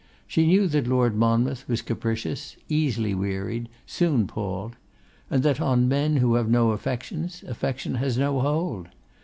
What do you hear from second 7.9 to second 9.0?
has no hold.